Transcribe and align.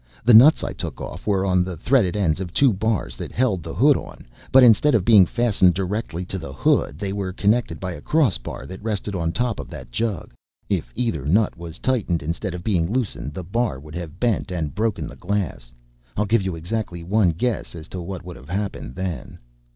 The 0.25 0.33
nuts 0.33 0.63
I 0.63 0.73
took 0.73 0.99
off 0.99 1.27
were 1.27 1.45
on 1.45 1.63
the 1.63 1.77
threaded 1.77 2.15
ends 2.17 2.39
of 2.39 2.51
two 2.51 2.73
bars 2.73 3.15
that 3.17 3.31
held 3.31 3.61
the 3.61 3.75
hood 3.75 3.95
on, 3.95 4.25
but 4.51 4.63
instead 4.63 4.95
of 4.95 5.05
being 5.05 5.27
fastened 5.27 5.75
directly 5.75 6.25
to 6.25 6.39
the 6.39 6.51
hood 6.51 6.97
they 6.97 7.13
were 7.13 7.31
connected 7.31 7.79
by 7.79 7.91
a 7.91 8.01
crossbar 8.01 8.65
that 8.65 8.81
rested 8.81 9.13
on 9.13 9.31
top 9.31 9.59
of 9.59 9.69
that 9.69 9.91
jug. 9.91 10.33
If 10.69 10.91
either 10.95 11.23
nut 11.23 11.55
was 11.55 11.77
tightened 11.77 12.23
instead 12.23 12.55
of 12.55 12.63
being 12.63 12.91
loosened, 12.91 13.35
the 13.35 13.43
bar 13.43 13.79
would 13.79 13.93
have 13.93 14.19
bent 14.19 14.51
and 14.51 14.73
broken 14.73 15.05
the 15.05 15.15
glass. 15.15 15.71
I'll 16.17 16.25
give 16.25 16.41
you 16.41 16.55
exactly 16.55 17.03
one 17.03 17.29
guess 17.29 17.75
as 17.75 17.87
to 17.89 18.01
what 18.01 18.25
would 18.25 18.37
have 18.37 18.49
happened 18.49 18.95
then." 18.95 19.37